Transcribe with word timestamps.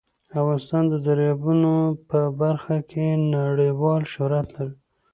افغانستان 0.39 0.83
د 0.89 0.93
دریابونه 1.07 1.71
په 2.09 2.19
برخه 2.41 2.75
کې 2.89 3.05
نړیوال 3.35 4.01
شهرت 4.13 4.47
لري. 4.57 4.75